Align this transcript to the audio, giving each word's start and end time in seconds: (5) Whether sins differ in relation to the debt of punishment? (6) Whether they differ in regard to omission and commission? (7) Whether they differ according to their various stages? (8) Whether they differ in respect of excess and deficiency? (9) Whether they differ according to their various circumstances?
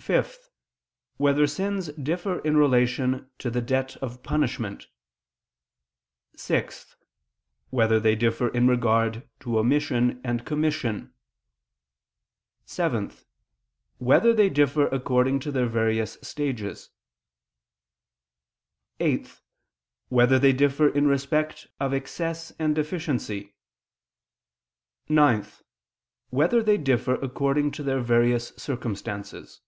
(5) 0.00 0.38
Whether 1.18 1.46
sins 1.46 1.86
differ 1.92 2.40
in 2.40 2.56
relation 2.58 3.30
to 3.38 3.48
the 3.48 3.62
debt 3.62 3.96
of 3.98 4.22
punishment? 4.22 4.88
(6) 6.34 6.96
Whether 7.70 7.98
they 8.00 8.14
differ 8.14 8.48
in 8.48 8.66
regard 8.68 9.26
to 9.40 9.58
omission 9.58 10.20
and 10.22 10.44
commission? 10.44 11.14
(7) 12.66 13.14
Whether 13.96 14.34
they 14.34 14.50
differ 14.50 14.88
according 14.88 15.38
to 15.40 15.52
their 15.52 15.68
various 15.68 16.18
stages? 16.20 16.90
(8) 19.00 19.40
Whether 20.08 20.38
they 20.38 20.52
differ 20.52 20.88
in 20.88 21.06
respect 21.06 21.68
of 21.80 21.94
excess 21.94 22.52
and 22.58 22.74
deficiency? 22.74 23.54
(9) 25.08 25.46
Whether 26.28 26.62
they 26.62 26.76
differ 26.76 27.14
according 27.14 27.70
to 27.70 27.82
their 27.82 28.00
various 28.00 28.48
circumstances? 28.56 29.60